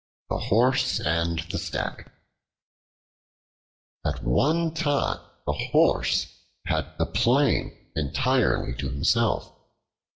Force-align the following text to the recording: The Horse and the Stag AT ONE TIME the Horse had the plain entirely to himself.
The 0.29 0.39
Horse 0.39 0.99
and 0.99 1.37
the 1.51 1.59
Stag 1.59 2.09
AT 4.03 4.23
ONE 4.23 4.73
TIME 4.73 5.19
the 5.45 5.53
Horse 5.71 6.25
had 6.65 6.97
the 6.97 7.05
plain 7.05 7.91
entirely 7.95 8.73
to 8.77 8.89
himself. 8.89 9.53